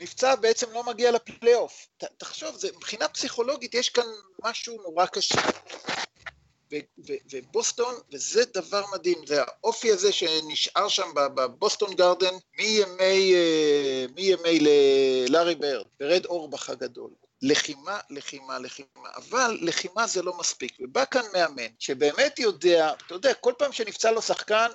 [0.00, 1.88] נפצע בעצם לא מגיע לפלייאוף.
[2.16, 4.06] תחשוב, זה, מבחינה פסיכולוגית יש כאן
[4.42, 5.40] משהו נורא קשה.
[7.30, 13.34] ובוסטון, וזה דבר מדהים, זה האופי הזה שנשאר שם בבוסטון גרדן מימי,
[14.14, 14.58] מימי
[15.28, 17.10] לארי ברד, ברד אורבך הגדול.
[17.42, 23.34] לחימה, לחימה, לחימה, אבל לחימה זה לא מספיק, ובא כאן מאמן שבאמת יודע, אתה יודע,
[23.34, 24.68] כל פעם שנפצע לו שחקן,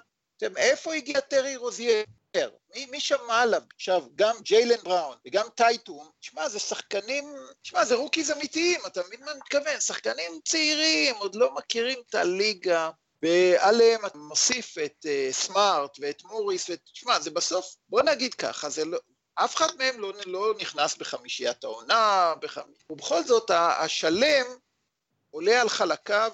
[0.57, 2.05] איפה הגיע טרי רוזייר?
[2.75, 3.61] מי, מי שמע עליו?
[3.75, 9.23] עכשיו, גם ג'יילן בראון וגם טייטום, שמע, זה שחקנים, שמע, זה rookies אמיתיים, אתה מבין
[9.23, 9.79] מה אני מתכוון?
[9.79, 12.89] שחקנים צעירים, עוד לא מכירים את הליגה,
[13.23, 18.69] ועליהם אתה מוסיף את אה, סמארט ואת מוריס, ואת, שמע, זה בסוף, בוא נגיד ככה,
[18.69, 18.99] זה לא,
[19.45, 22.61] אף אחד מהם לא, לא נכנס בחמישיית העונה, בחמ...
[22.89, 24.45] ובכל זאת השלם
[25.29, 26.31] עולה על חלקיו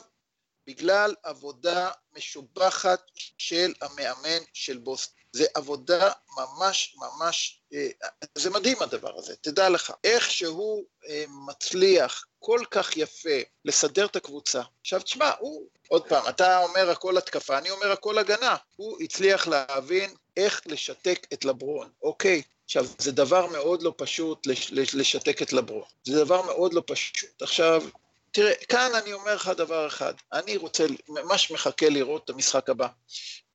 [0.67, 3.01] בגלל עבודה משובחת
[3.37, 5.15] של המאמן של בוסטון.
[5.31, 7.87] זה עבודה ממש ממש, אה,
[8.35, 14.15] זה מדהים הדבר הזה, תדע לך, איך שהוא אה, מצליח כל כך יפה לסדר את
[14.15, 14.61] הקבוצה.
[14.81, 18.55] עכשיו תשמע, הוא, עוד פעם, אתה אומר הכל התקפה, אני אומר הכל הגנה.
[18.75, 22.41] הוא הצליח להבין איך לשתק את לברון, אוקיי?
[22.65, 25.83] עכשיו, זה דבר מאוד לא פשוט לש, לשתק את לברון.
[26.03, 27.41] זה דבר מאוד לא פשוט.
[27.41, 27.83] עכשיו,
[28.31, 32.87] תראה, כאן אני אומר לך דבר אחד, אני רוצה, ממש מחכה לראות את המשחק הבא.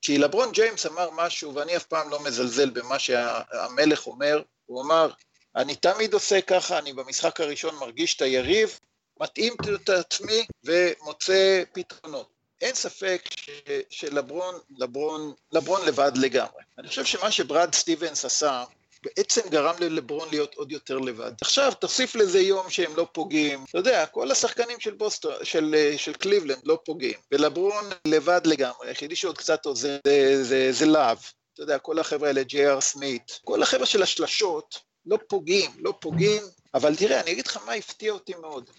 [0.02, 5.10] כי לברון ג'יימס אמר משהו, ואני אף פעם לא מזלזל במה שהמלך אומר, הוא אמר,
[5.56, 8.78] אני תמיד עושה ככה, אני במשחק הראשון מרגיש את היריב,
[9.20, 12.28] מתאים את עצמי ומוצא פתרונות.
[12.60, 13.50] אין ספק ש,
[13.90, 16.62] שלברון, לברון, לברון לבד לגמרי.
[16.78, 18.64] אני חושב שמה שברד סטיבנס עשה,
[19.04, 21.32] בעצם גרם ללברון להיות עוד יותר לבד.
[21.40, 23.64] עכשיו, תוסיף לזה יום שהם לא פוגעים.
[23.68, 27.18] אתה יודע, כל השחקנים של בוסטון, של, של קליבלנד לא פוגעים.
[27.32, 31.18] ולברון לבד לגמרי, היחידי שעוד קצת עוזר זה, זה, זה לאב.
[31.54, 36.42] אתה יודע, כל החבר'ה האלה, ג'י.אר סמית, כל החבר'ה של השלשות לא פוגעים, לא פוגעים,
[36.74, 38.70] אבל תראה, אני אגיד לך מה הפתיע אותי מאוד.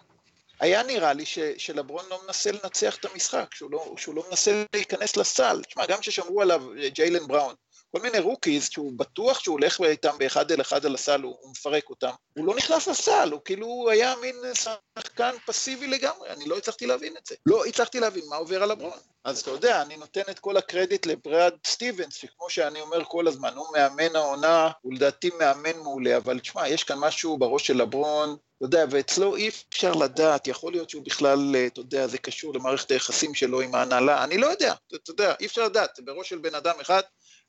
[0.60, 4.64] היה נראה לי ש, שלברון לא מנסה לנצח את המשחק, שהוא לא, שהוא לא מנסה
[4.74, 5.62] להיכנס לסל.
[5.68, 7.56] תשמע, גם כששמרו עליו ג'יילן בראון,
[7.92, 11.52] כל מיני rookies שהוא בטוח שהוא הולך איתם באחד אל אחד על הסל, הוא, הוא
[11.52, 16.58] מפרק אותם, הוא לא נכנס לסל, הוא כאילו היה מין שחקן פסיבי לגמרי, אני לא
[16.58, 17.36] הצלחתי להבין את זה.
[17.46, 18.98] לא הצלחתי להבין מה עובר על לברון.
[19.24, 23.54] אז אתה יודע, אני נותן את כל הקרדיט לברד סטיבנס, שכמו שאני אומר כל הזמן,
[23.56, 28.36] הוא מאמן העונה, הוא לדעתי מאמן מעולה, אבל תשמע, יש כאן משהו בראש של לברון,
[28.58, 32.92] אתה יודע, ואצלו אי אפשר לדעת, יכול להיות שהוא בכלל, אתה יודע, זה קשור למערכת
[32.92, 36.56] היחסים שלו עם ההנהלה, אני לא יודע, אתה יודע, אי אפשר לדעת, בראש של בן
[36.56, 37.02] אדם אחד,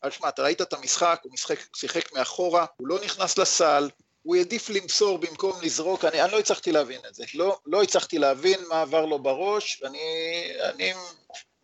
[0.03, 3.91] אבל שמע, אתה ראית את המשחק, הוא משחק, שיחק מאחורה, הוא לא נכנס לסל,
[4.23, 8.19] הוא העדיף למסור במקום לזרוק, אני, אני לא הצלחתי להבין את זה, לא, לא הצלחתי
[8.19, 9.99] להבין מה עבר לו בראש, אני,
[10.61, 10.93] אני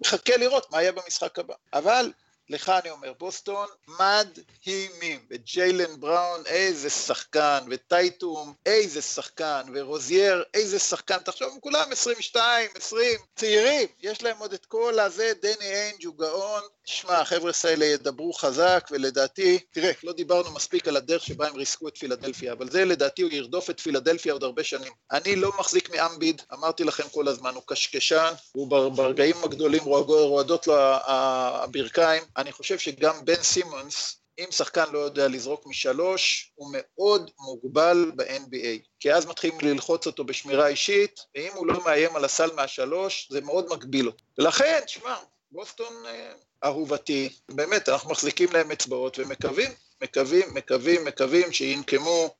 [0.00, 1.54] מחכה לראות מה יהיה במשחק הבא.
[1.72, 2.12] אבל
[2.50, 11.18] לך אני אומר, בוסטון מדהימים, וג'יילן בראון, איזה שחקן, וטייטום, איזה שחקן, ורוזייר, איזה שחקן,
[11.18, 16.62] תחשוב, כולם 22, 20, צעירים, יש להם עוד את כל הזה, דני איינג' הוא גאון,
[16.90, 21.88] שמע, החבר'ה האלה ידברו חזק, ולדעתי, תראה, לא דיברנו מספיק על הדרך שבה הם ריסקו
[21.88, 24.92] את פילדלפיה, אבל זה לדעתי הוא ירדוף את פילדלפיה עוד הרבה שנים.
[25.12, 30.74] אני לא מחזיק מאמביד, אמרתי לכם כל הזמן, הוא קשקשן, הוא ברגעים הגדולים רועדות לו
[30.78, 32.22] הברכיים.
[32.36, 38.86] אני חושב שגם בן סימונס, אם שחקן לא יודע לזרוק משלוש, הוא מאוד מוגבל ב-NBA.
[39.00, 43.40] כי אז מתחילים ללחוץ אותו בשמירה אישית, ואם הוא לא מאיים על הסל מהשלוש, זה
[43.40, 44.24] מאוד מגביל אותו.
[44.38, 45.16] ולכן, שמע,
[45.52, 46.32] בוסטון אה,
[46.64, 49.70] אהובתי, באמת, אנחנו מחזיקים להם אצבעות ומקווים,
[50.02, 52.34] מקווים, מקווים, מקווים שינקמו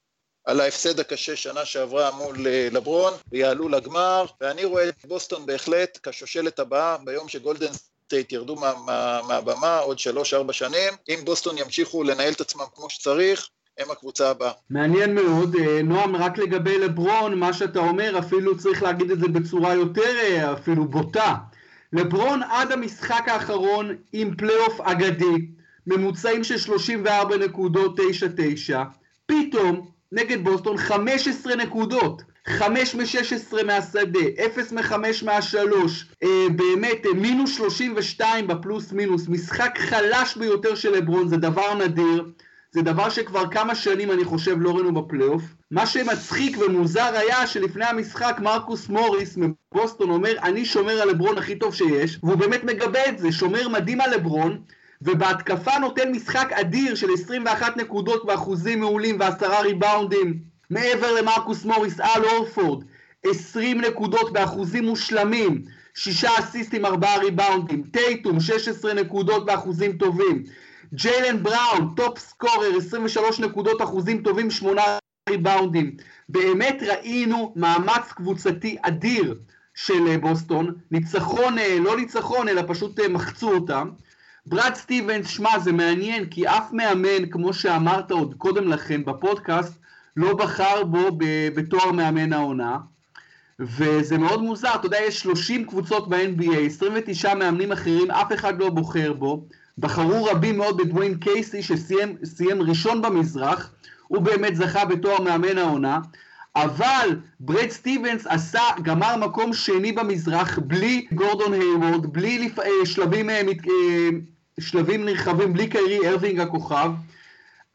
[0.44, 5.98] על ההפסד הקשה שנה שעברה מול אה, לברון ויעלו לגמר, ואני רואה את בוסטון בהחלט
[6.02, 7.72] כשושלת הבאה ביום שגולדן
[8.04, 12.90] סטייט ירדו מה, מה, מהבמה עוד שלוש-ארבע שנים, אם בוסטון ימשיכו לנהל את עצמם כמו
[12.90, 14.52] שצריך, הם הקבוצה הבאה.
[14.70, 15.56] מעניין מאוד.
[15.56, 20.52] אה, נועם, רק לגבי לברון, מה שאתה אומר, אפילו צריך להגיד את זה בצורה יותר
[20.52, 21.34] אפילו בוטה.
[21.92, 25.46] לברון עד המשחק האחרון עם פלייאוף אגדי,
[25.86, 28.02] ממוצעים של 34 נקודות 9-9,
[29.26, 34.92] פתאום נגד בוסטון 15 נקודות, 5 מ-16 מהשדה, 0 מ-5
[35.24, 41.74] מהשלוש, אה, באמת אה, מינוס 32 בפלוס מינוס, משחק חלש ביותר של לברון, זה דבר
[41.74, 42.24] נדיר,
[42.78, 45.42] זה דבר שכבר כמה שנים אני חושב לא ראינו בפלייאוף.
[45.70, 51.56] מה שמצחיק ומוזר היה שלפני המשחק מרקוס מוריס מבוסטון אומר אני שומר על לברון הכי
[51.56, 54.60] טוב שיש והוא באמת מגבה את זה, שומר מדהים על לברון
[55.02, 60.38] ובהתקפה נותן משחק אדיר של 21 נקודות באחוזים מעולים ועשרה ריבאונדים
[60.70, 62.84] מעבר למרקוס מוריס אל הורפורד
[63.26, 65.62] 20 נקודות באחוזים מושלמים
[65.94, 70.44] שישה אסיסטים, ארבעה ריבאונדים, טייטום, 16 נקודות באחוזים טובים,
[70.94, 74.82] ג'יילן בראון, top scorer, 23 נקודות אחוזים טובים, 8
[75.30, 75.96] ריבאונדים.
[76.28, 79.34] באמת ראינו מאמץ קבוצתי אדיר
[79.74, 83.90] של אה, בוסטון, ניצחון, אה, לא ניצחון, אלא פשוט אה, מחצו אותם.
[84.46, 89.78] ברד סטיבנס, שמע, זה מעניין, כי אף מאמן, כמו שאמרת עוד קודם לכן בפודקאסט,
[90.16, 91.18] לא בחר בו
[91.54, 92.78] בתואר מאמן העונה.
[93.60, 98.70] וזה מאוד מוזר, אתה יודע, יש 30 קבוצות ב-NBA, 29 מאמנים אחרים, אף אחד לא
[98.70, 99.44] בוחר בו.
[99.78, 103.70] בחרו רבים מאוד בדוויין קייסי שסיים ראשון במזרח,
[104.08, 105.98] הוא באמת זכה בתואר מאמן העונה,
[106.56, 112.58] אבל ברד סטיבנס עשה, גמר מקום שני במזרח בלי גורדון היוורד, בלי לפ...
[112.58, 114.08] אה, שלבים, אה, אה,
[114.60, 116.90] שלבים נרחבים, בלי קיירי ארווינג הכוכב,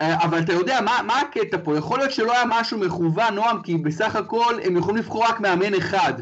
[0.02, 1.78] אבל אתה יודע, מה, מה הקטע פה?
[1.78, 5.74] יכול להיות שלא היה משהו מכוון, נועם, כי בסך הכל הם יכולים לבחור רק מאמן
[5.74, 6.14] אחד.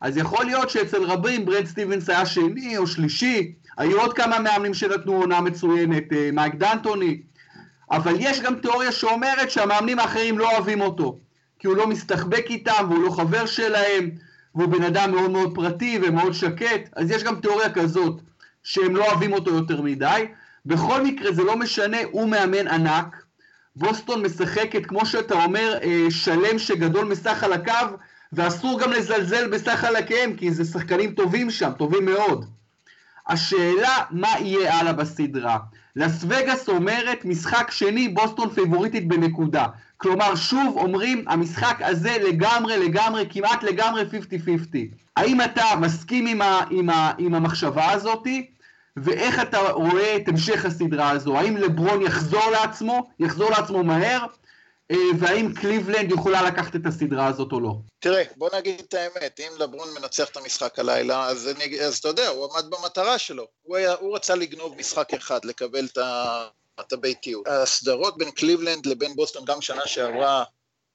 [0.00, 4.74] אז יכול להיות שאצל רבים ברד סטיבנס היה שני או שלישי, היו עוד כמה מאמנים
[4.74, 7.22] שנתנו עונה מצוינת, אה, מייק דנטוני,
[7.90, 11.18] אבל יש גם תיאוריה שאומרת שהמאמנים האחרים לא אוהבים אותו,
[11.58, 14.10] כי הוא לא מסתחבק איתם והוא לא חבר שלהם,
[14.54, 18.20] והוא בן אדם מאוד מאוד פרטי ומאוד שקט, אז יש גם תיאוריה כזאת,
[18.62, 20.24] שהם לא אוהבים אותו יותר מדי.
[20.66, 23.16] בכל מקרה זה לא משנה, הוא מאמן ענק,
[23.76, 27.96] בוסטון משחקת, כמו שאתה אומר, אה, שלם שגדול מסך על הקו,
[28.32, 32.46] ואסור גם לזלזל בסך חלקיהם, כי זה שחקנים טובים שם, טובים מאוד.
[33.28, 35.58] השאלה מה יהיה הלאה בסדרה.
[35.96, 39.66] לס וגאס אומרת משחק שני בוסטון פיבוריטית בנקודה.
[39.96, 44.06] כלומר שוב אומרים המשחק הזה לגמרי לגמרי כמעט לגמרי 50-50.
[45.16, 48.46] האם אתה מסכים עם, ה, עם, ה, עם המחשבה הזאתי?
[48.96, 51.38] ואיך אתה רואה את המשך הסדרה הזו?
[51.38, 53.10] האם לברון יחזור לעצמו?
[53.18, 54.26] יחזור לעצמו מהר?
[54.92, 57.74] אה, והאם קליבלנד יכולה לקחת את הסדרה הזאת או לא?
[57.98, 62.08] תראה, בוא נגיד את האמת, אם לברון מנצח את המשחק הלילה, אז, אני, אז אתה
[62.08, 63.46] יודע, הוא עמד במטרה שלו.
[63.62, 66.46] הוא, היה, הוא רצה לגנוב משחק אחד, לקבל את, ה,
[66.80, 67.48] את הביתיות.
[67.48, 70.44] הסדרות בין קליבלנד לבין בוסטון גם שנה שעברה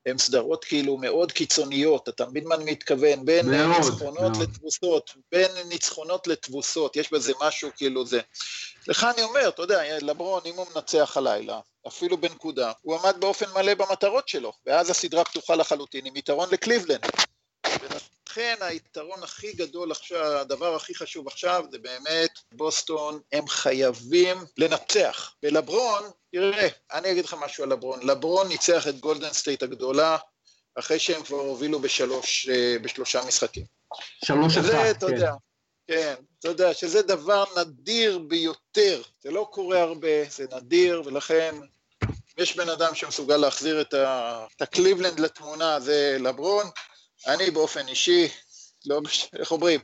[0.06, 3.26] הן סדרות כאילו מאוד קיצוניות, אתה מבין מה אני מתכוון?
[3.26, 4.42] בין מאוד, ניצחונות מאוד.
[4.42, 8.20] לתבוסות, בין ניצחונות לתבוסות, יש בזה משהו כאילו זה.
[8.88, 13.46] לך אני אומר, אתה יודע, לברון, אם הוא מנצח הלילה, אפילו בנקודה, הוא עמד באופן
[13.56, 17.06] מלא במטרות שלו, ואז הסדרה פתוחה לחלוטין עם יתרון לקליבלנד.
[17.82, 25.36] ולכן היתרון הכי גדול עכשיו, הדבר הכי חשוב עכשיו, זה באמת בוסטון, הם חייבים לנצח.
[25.44, 28.00] ולברון, תראה, אני אגיד לך משהו על לברון.
[28.08, 30.18] לברון ניצח את גולדן סטייט הגדולה,
[30.76, 33.66] אחרי שהם כבר הובילו בשלוש, אה, בשלושה משחקים.
[34.26, 34.92] שלוש אחת, כן.
[34.92, 35.34] אתה יודע,
[35.88, 41.56] כן, אתה יודע שזה דבר נדיר ביותר, זה לא קורה הרבה, זה נדיר, ולכן
[42.38, 44.46] יש בן אדם שמסוגל להחזיר את, ה...
[44.56, 46.66] את הקליבלנד לתמונה, זה לברון,
[47.28, 48.28] אני באופן אישי,
[48.86, 49.02] לא,
[49.40, 49.80] איך אומרים,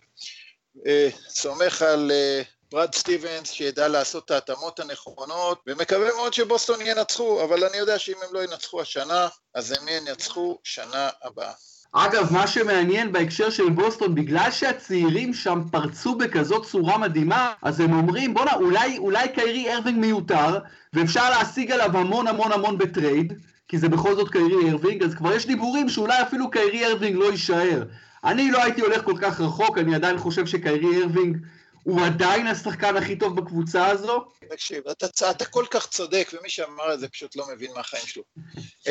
[0.87, 7.43] אה, סומך על אה, ברד סטיבנס שידע לעשות את ההתאמות הנכונות, ומקווה מאוד שבוסטון ינצחו,
[7.43, 11.53] אבל אני יודע שאם הם לא ינצחו השנה, אז הם ינצחו שנה הבאה.
[11.95, 17.93] אגב, מה שמעניין בהקשר של בוסטון, בגלל שהצעירים שם פרצו בכזאת צורה מדהימה, אז הם
[17.93, 20.59] אומרים, בואנה, אולי, אולי קיירי ארווינג מיותר,
[20.93, 23.33] ואפשר להשיג עליו המון המון המון בטרייד,
[23.67, 27.31] כי זה בכל זאת קיירי ארווינג, אז כבר יש דיבורים שאולי אפילו קיירי ארווינג לא
[27.31, 27.83] יישאר.
[28.23, 31.37] אני לא הייתי הולך כל כך רחוק, אני עדיין חושב שקיירי ארווינג
[31.83, 34.25] הוא עדיין השחקן הכי טוב בקבוצה הזו.
[34.49, 38.23] תקשיב, אתה, אתה כל כך צודק, ומי שאמר את זה פשוט לא מבין מהחיים שלו.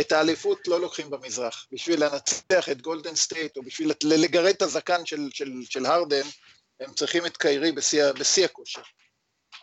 [0.00, 1.66] את האליפות לא לוקחים במזרח.
[1.72, 6.26] בשביל לנצח את גולדן סטייט, או בשביל לגרד את הזקן של, של, של הרדן,
[6.81, 8.83] הם צריכים את קיירי בשיא, בשיא הכושר.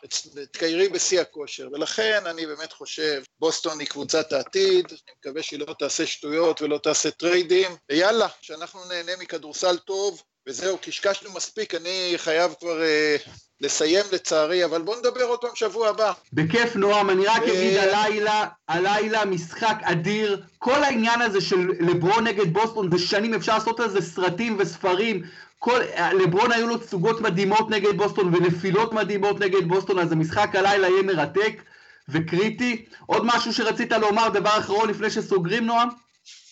[0.05, 0.13] את,
[0.43, 5.59] את קיירי בשיא הכושר, ולכן אני באמת חושב, בוסטון היא קבוצת העתיד, אני מקווה שהיא
[5.59, 12.13] לא תעשה שטויות ולא תעשה טריידים, ויאללה, שאנחנו נהנה מכדורסל טוב, וזהו, קשקשנו מספיק, אני
[12.17, 13.15] חייב כבר אה,
[13.61, 16.11] לסיים לצערי, אבל בואו נדבר עוד פעם שבוע הבא.
[16.33, 22.53] בכיף נועם, אני רק אגיד הלילה, הלילה משחק אדיר, כל העניין הזה של לברון נגד
[22.53, 25.23] בוסטון זה שנים, אפשר לעשות על זה סרטים וספרים,
[25.59, 25.81] כל,
[26.13, 31.03] לברון היו לו תסוגות מדהימות נגד בוסטון ונפילות מדהימות נגד בוסטון, אז המשחק הלילה יהיה
[31.03, 31.61] מרתק
[32.09, 32.85] וקריטי.
[33.05, 35.89] עוד משהו שרצית לומר, דבר אחרון לפני שסוגרים, נועם?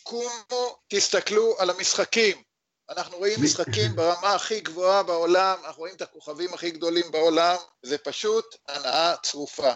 [0.03, 2.46] קומו, תסתכלו על המשחקים.
[2.89, 7.97] אנחנו רואים משחקים ברמה הכי גבוהה בעולם, אנחנו רואים את הכוכבים הכי גדולים בעולם, זה
[7.97, 9.71] פשוט הנאה צרופה.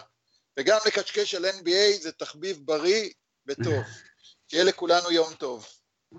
[0.58, 3.08] וגם לקשקש על NBA זה תחביב בריא
[3.46, 3.82] וטוב.
[4.48, 5.66] שיהיה לכולנו יום טוב.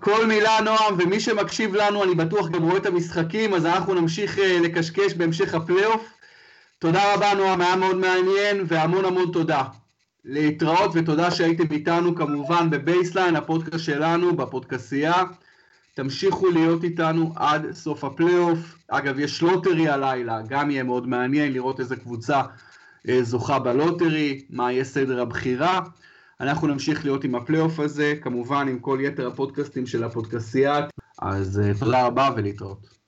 [0.00, 4.38] כל מילה נועם, ומי שמקשיב לנו, אני בטוח גם רואה את המשחקים, אז אנחנו נמשיך
[4.38, 6.02] אה, לקשקש בהמשך הפלייאוף.
[6.78, 9.62] תודה רבה נועם, היה מאוד מעניין, והמון המון תודה.
[10.24, 15.22] להתראות ותודה שהייתם איתנו כמובן בבייסליין, הפודקאסט שלנו, בפודקאסייה.
[15.94, 18.78] תמשיכו להיות איתנו עד סוף הפלייאוף.
[18.88, 22.42] אגב, יש lottery הלילה, גם יהיה מאוד מעניין לראות איזה קבוצה
[23.08, 25.80] אה, זוכה ב lottery, מה יהיה סדר הבחירה.
[26.40, 30.86] אנחנו נמשיך להיות עם הפלייאוף הזה, כמובן עם כל יתר הפודקאסטים של הפודקסייה.
[31.22, 33.03] אז אה, תודה רבה ולהתראות.